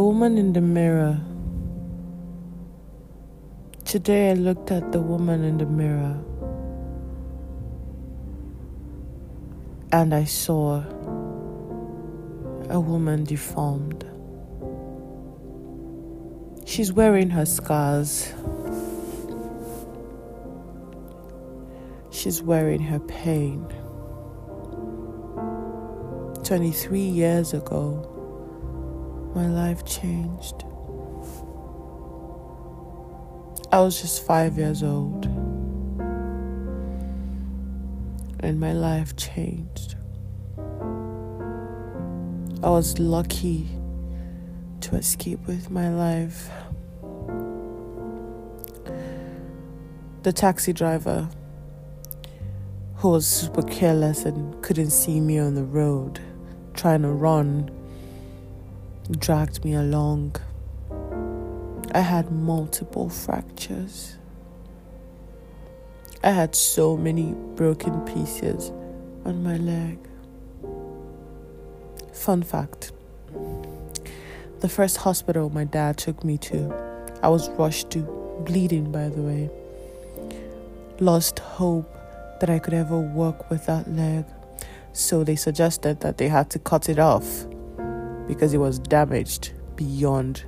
[0.00, 1.20] The woman in the mirror.
[3.84, 6.16] Today I looked at the woman in the mirror
[9.92, 10.82] and I saw
[12.70, 14.06] a woman deformed.
[16.64, 18.32] She's wearing her scars.
[22.10, 23.66] She's wearing her pain.
[26.42, 28.19] 23 years ago,
[29.34, 30.64] my life changed.
[33.72, 35.26] I was just five years old,
[38.40, 39.94] and my life changed.
[42.62, 43.68] I was lucky
[44.80, 46.50] to escape with my life.
[50.24, 51.28] The taxi driver,
[52.96, 56.20] who was super careless and couldn't see me on the road,
[56.74, 57.70] trying to run,
[59.18, 60.36] dragged me along
[61.92, 64.16] I had multiple fractures.
[66.22, 68.70] I had so many broken pieces
[69.24, 69.98] on my leg.
[72.12, 72.92] Fun fact
[74.60, 76.72] the first hospital my dad took me to,
[77.22, 78.02] I was rushed to,
[78.44, 79.50] bleeding by the way.
[81.00, 81.90] Lost hope
[82.40, 84.26] that I could ever walk with that leg,
[84.92, 87.46] so they suggested that they had to cut it off
[88.30, 90.44] because it was damaged beyond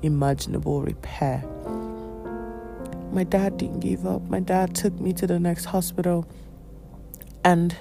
[0.00, 1.44] imaginable repair.
[3.12, 4.22] My dad didn't give up.
[4.30, 6.26] My dad took me to the next hospital
[7.44, 7.76] and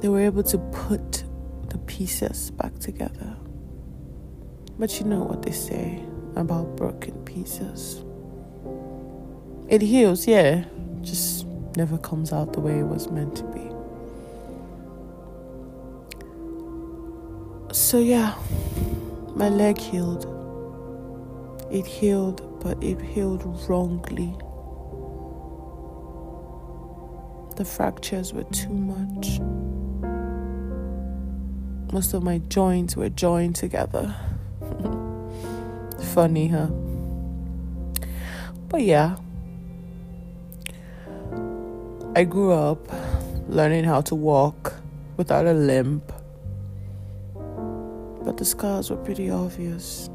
[0.00, 1.24] they were able to put
[1.68, 3.36] the pieces back together.
[4.78, 6.02] But you know what they say
[6.34, 8.02] about broken pieces.
[9.68, 10.64] It heals, yeah,
[11.02, 13.67] just never comes out the way it was meant to be.
[17.78, 18.34] So, yeah,
[19.36, 20.26] my leg healed.
[21.70, 24.34] It healed, but it healed wrongly.
[27.54, 29.38] The fractures were too much.
[31.92, 34.12] Most of my joints were joined together.
[36.14, 36.66] Funny, huh?
[38.68, 39.18] But yeah,
[42.16, 42.80] I grew up
[43.48, 44.74] learning how to walk
[45.16, 46.12] without a limp,
[48.28, 50.10] but the scars were pretty obvious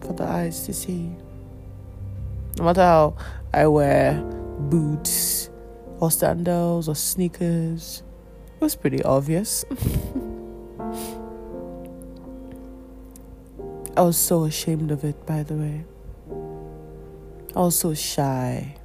[0.00, 1.14] for the eyes to see.
[2.56, 3.14] No matter how
[3.52, 4.22] I wear
[4.58, 5.50] boots
[5.98, 8.02] or sandals or sneakers,
[8.54, 9.66] it was pretty obvious.
[13.98, 15.84] I was so ashamed of it, by the way.
[17.54, 18.76] I was so shy.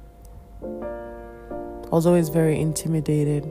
[0.62, 3.50] I was always very intimidated.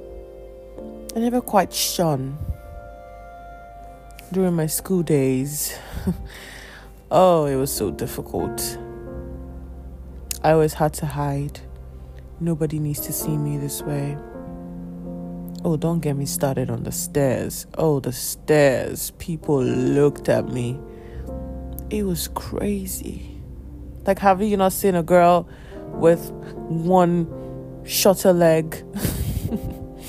[1.15, 2.37] I never quite shone
[4.31, 5.77] during my school days.
[7.11, 8.77] Oh, it was so difficult.
[10.43, 11.59] I always had to hide.
[12.39, 14.17] Nobody needs to see me this way.
[15.63, 17.67] Oh, don't get me started on the stairs.
[17.77, 19.11] Oh, the stairs.
[19.19, 20.79] People looked at me.
[21.91, 23.39] It was crazy.
[24.05, 25.47] Like, have you not seen a girl
[25.85, 27.27] with one
[27.85, 28.83] shorter leg?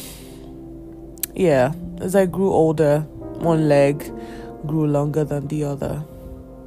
[1.34, 3.06] yeah, as I grew older,
[3.46, 4.12] one leg
[4.66, 6.04] grew longer than the other.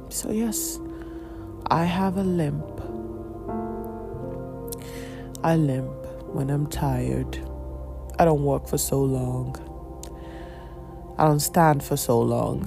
[0.08, 0.80] So, yes,
[1.66, 2.64] I have a limp.
[5.44, 5.92] I limp
[6.34, 7.38] when I'm tired.
[8.18, 9.56] I don't work for so long.
[11.18, 12.64] I don't stand for so long.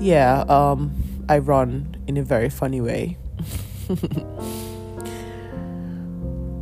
[0.00, 0.96] Yeah, um,
[1.28, 3.18] I run in a very funny way.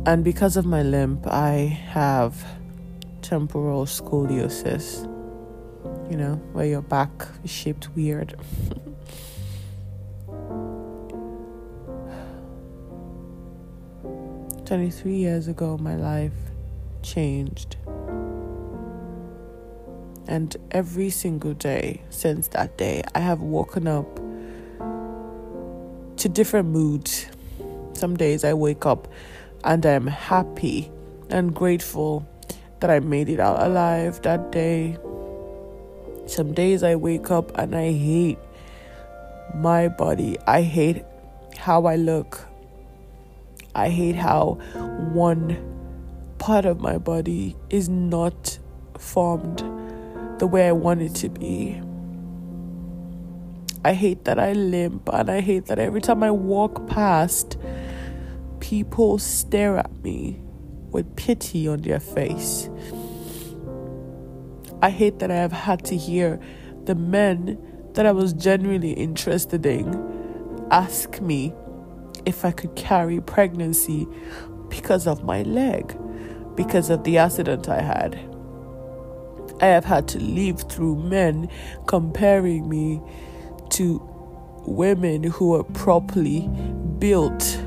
[0.05, 2.45] and because of my limp, I have
[3.23, 5.14] temporal scoliosis.
[6.09, 7.09] You know, where your back
[7.43, 8.35] is shaped weird.
[14.65, 16.33] 23 years ago, my life
[17.03, 17.77] changed.
[20.27, 24.19] And every single day since that day, I have woken up
[26.17, 27.27] to different moods.
[27.93, 29.07] Some days I wake up
[29.63, 30.91] and I'm happy
[31.29, 32.27] and grateful
[32.79, 34.97] that I made it out alive that day.
[36.27, 38.39] Some days I wake up and I hate
[39.53, 40.37] my body.
[40.47, 41.03] I hate
[41.57, 42.47] how I look.
[43.75, 44.53] I hate how
[45.13, 45.57] one
[46.39, 48.57] part of my body is not
[48.97, 49.59] formed
[50.39, 51.81] the way I want it to be.
[53.83, 57.57] I hate that I limp and I hate that every time I walk past,
[58.59, 60.41] people stare at me
[60.91, 62.69] with pity on their face.
[64.81, 66.39] I hate that I have had to hear
[66.83, 67.57] the men
[67.93, 71.53] that I was genuinely interested in ask me
[72.25, 74.07] if I could carry pregnancy
[74.69, 75.97] because of my leg,
[76.55, 78.19] because of the accident I had.
[79.61, 81.49] I have had to live through men
[81.87, 83.01] comparing me
[83.71, 84.01] to
[84.65, 86.49] women who are properly
[86.99, 87.61] built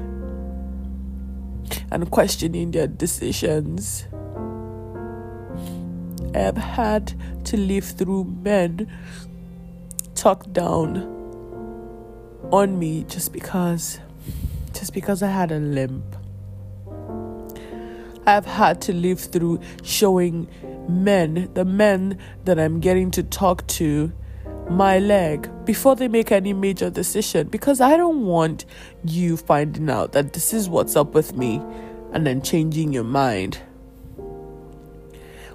[1.90, 4.06] and questioning their decisions.
[6.34, 7.14] Have had
[7.46, 8.90] to live through men
[10.14, 10.96] talk down
[12.50, 14.00] on me just because
[14.72, 16.04] just because I had a limp.
[18.26, 20.48] I've had to live through showing
[20.88, 24.12] men, the men that I'm getting to talk to,
[24.70, 28.66] my leg before they make any major decision because I don't want
[29.04, 31.62] you finding out that this is what's up with me
[32.12, 33.60] and then changing your mind.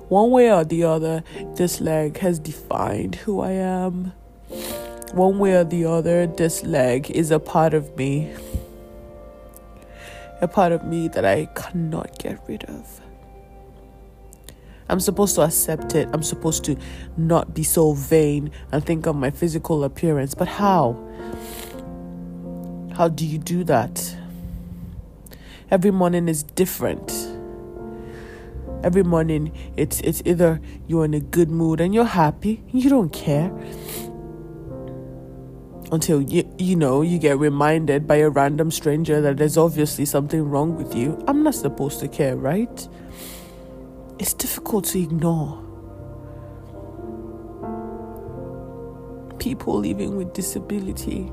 [0.09, 1.23] One way or the other,
[1.55, 4.13] this leg has defined who I am.
[5.13, 8.31] One way or the other, this leg is a part of me.
[10.41, 13.01] A part of me that I cannot get rid of.
[14.89, 16.09] I'm supposed to accept it.
[16.13, 16.75] I'm supposed to
[17.15, 20.35] not be so vain and think of my physical appearance.
[20.35, 20.97] But how?
[22.95, 24.15] How do you do that?
[25.71, 27.22] Every morning is different.
[28.83, 33.13] Every morning it's it's either you're in a good mood and you're happy, you don't
[33.13, 33.51] care.
[35.91, 40.49] Until you you know you get reminded by a random stranger that there's obviously something
[40.49, 41.23] wrong with you.
[41.27, 42.87] I'm not supposed to care, right?
[44.23, 45.59] it's difficult to ignore.
[49.37, 51.29] People living with disability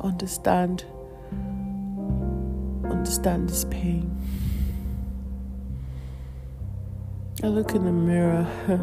[0.00, 0.84] understand
[3.02, 4.16] understand this pain.
[7.42, 8.46] I look in the mirror.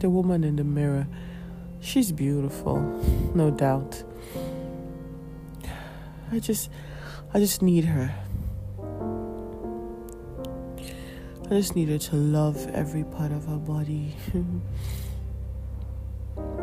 [0.00, 1.06] the woman in the mirror,
[1.80, 2.80] she's beautiful,
[3.34, 4.02] no doubt.
[6.30, 6.68] I just
[7.32, 8.14] I just need her.
[11.46, 14.14] I just need her to love every part of her body.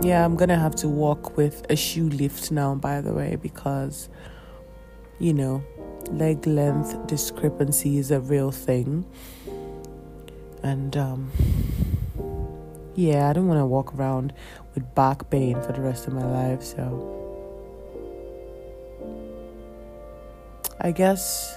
[0.04, 4.10] yeah, I'm gonna have to walk with a shoe lift now, by the way, because,
[5.22, 5.64] you know,
[6.10, 9.06] leg length discrepancy is a real thing.
[10.64, 11.32] And, um,
[12.96, 14.34] yeah, I don't want to walk around
[14.74, 17.18] with back pain for the rest of my life, so.
[20.84, 21.56] I guess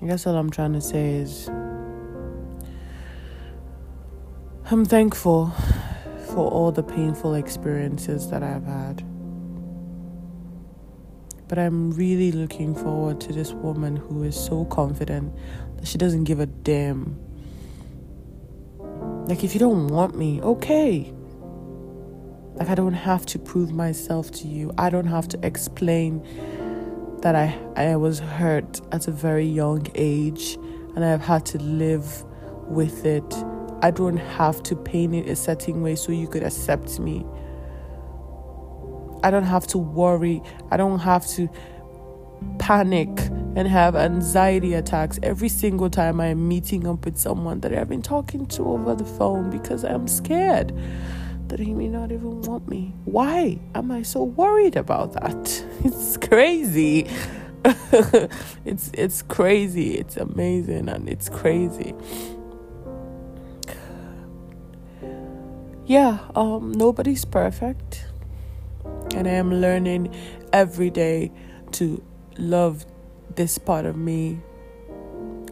[0.00, 1.48] I guess all I'm trying to say is
[4.70, 5.52] I'm thankful
[6.28, 9.15] for all the painful experiences that I've had.
[11.48, 15.34] But I'm really looking forward to this woman who is so confident
[15.76, 17.18] that she doesn't give a damn.
[19.26, 21.12] Like, if you don't want me, okay.
[22.54, 24.72] Like, I don't have to prove myself to you.
[24.78, 26.24] I don't have to explain
[27.22, 30.56] that I, I was hurt at a very young age
[30.94, 32.24] and I've had to live
[32.68, 33.34] with it.
[33.82, 37.24] I don't have to paint it a certain way so you could accept me.
[39.26, 40.40] I don't have to worry.
[40.70, 41.50] I don't have to
[42.60, 43.08] panic
[43.56, 48.02] and have anxiety attacks every single time I'm meeting up with someone that I've been
[48.02, 50.72] talking to over the phone because I'm scared
[51.48, 52.94] that he may not even want me.
[53.04, 55.64] Why am I so worried about that?
[55.84, 57.08] It's crazy.
[58.64, 59.94] it's it's crazy.
[59.94, 61.94] It's amazing and it's crazy.
[65.84, 68.05] Yeah, um nobody's perfect.
[69.16, 70.14] And I am learning
[70.52, 71.32] every day
[71.72, 72.04] to
[72.36, 72.84] love
[73.34, 74.40] this part of me,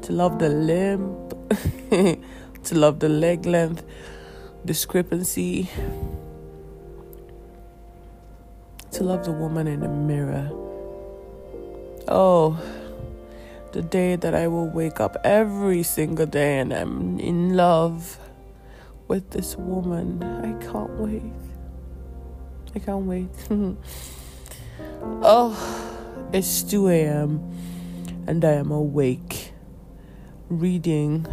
[0.02, 1.32] to love the limp,
[2.64, 3.82] to love the leg length,
[4.66, 5.70] discrepancy,
[8.90, 10.50] to love the woman in the mirror.
[12.06, 12.60] Oh,
[13.72, 18.18] the day that I will wake up every single day and I'm in love
[19.08, 20.22] with this woman.
[20.22, 21.53] I can't wait.
[22.74, 23.28] I can't wait.
[25.22, 27.40] oh, it's 2 a.m.
[28.26, 29.52] and I am awake
[30.48, 31.26] reading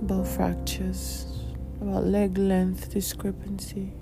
[0.00, 1.32] about fractures
[1.82, 3.92] about leg length discrepancy,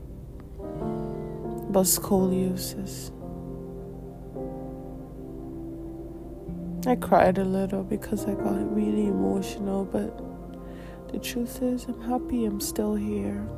[0.58, 3.10] about scoliosis.
[6.86, 10.14] I cried a little because I got really emotional, but
[11.10, 13.48] the truth is, I'm happy I'm still here.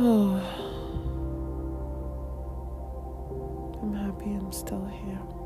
[0.00, 0.40] Oh.
[3.82, 5.37] I'm happy I'm still here.